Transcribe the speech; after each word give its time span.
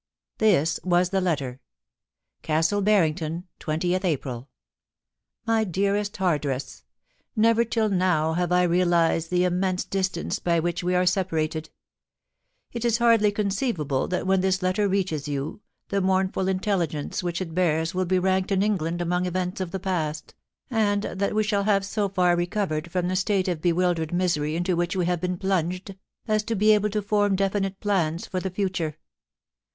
This 0.39 0.79
was 0.83 1.11
the 1.11 1.21
letter:' 1.21 1.59
Castle 2.41 2.81
Barrington, 2.81 3.43
* 3.53 3.59
20th 3.59 4.03
April.' 4.03 4.49
My 5.45 5.63
dearest 5.63 6.17
Hardress, 6.17 6.81
* 7.07 7.09
Never 7.35 7.63
till 7.63 7.87
now 7.89 8.33
have 8.33 8.51
I 8.51 8.63
realised 8.63 9.29
the 9.29 9.43
immense 9.43 9.83
distance 9.85 10.39
by 10.39 10.59
which 10.59 10.83
we 10.83 10.95
are 10.95 11.05
separated 11.05 11.69
It 12.71 12.83
is 12.83 12.97
hardly 12.97 13.31
conceivable 13.31 14.07
that 14.07 14.25
when 14.25 14.41
this 14.41 14.63
letter 14.63 14.87
reaches 14.87 15.27
you, 15.27 15.61
the 15.89 16.01
mournful 16.01 16.47
intelligence 16.47 17.21
which 17.21 17.39
it 17.39 17.53
bears 17.53 17.93
will 17.93 18.05
be 18.05 18.17
ranked 18.17 18.51
in 18.51 18.63
England 18.63 19.01
among 19.03 19.27
events 19.27 19.61
of 19.61 19.69
the 19.69 19.79
past, 19.79 20.33
and 20.71 21.03
that 21.03 21.35
we 21.35 21.43
shall 21.43 21.65
have 21.65 21.85
so 21.85 22.09
far 22.09 22.35
recovered 22.35 22.89
from 22.91 23.07
the 23.07 23.15
state 23.15 23.47
of 23.47 23.61
be 23.61 23.71
wildered 23.71 24.11
misery 24.11 24.55
into 24.55 24.75
which 24.75 24.95
we 24.95 25.05
have 25.05 25.21
been 25.21 25.37
plunged, 25.37 25.95
as 26.27 26.41
to 26.41 26.55
be 26.55 26.71
able 26.73 26.89
to 26.89 27.03
form 27.03 27.35
definite 27.35 27.79
plans 27.79 28.25
for 28.25 28.39
the 28.39 28.49
future. 28.49 28.97